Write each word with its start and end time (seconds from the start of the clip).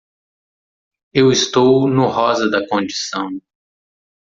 Eu 1.13 1.31
estou 1.31 1.87
no 1.87 2.07
rosa 2.07 2.49
da 2.49 2.67
condição. 2.67 3.29